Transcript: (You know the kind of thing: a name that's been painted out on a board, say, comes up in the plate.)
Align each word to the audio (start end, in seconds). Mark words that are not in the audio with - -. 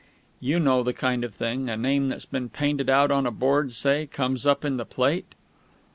(You 0.39 0.59
know 0.59 0.81
the 0.81 0.93
kind 0.93 1.23
of 1.23 1.35
thing: 1.35 1.69
a 1.69 1.77
name 1.77 2.07
that's 2.07 2.25
been 2.25 2.49
painted 2.49 2.89
out 2.89 3.11
on 3.11 3.27
a 3.27 3.31
board, 3.31 3.75
say, 3.75 4.07
comes 4.07 4.47
up 4.47 4.65
in 4.65 4.77
the 4.77 4.83
plate.) 4.85 5.35